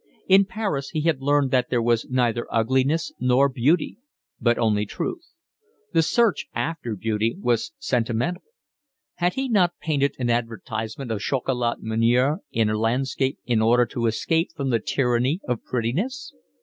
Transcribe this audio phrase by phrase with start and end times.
[0.27, 3.99] In Paris he had learned that there was neither ugliness nor beauty,
[4.39, 5.29] but only truth:
[5.93, 8.41] the search after beauty was sentimental.
[9.17, 14.07] Had he not painted an advertisement of chocolat Menier in a landscape in order to
[14.07, 16.33] escape from the tyranny of prettiness?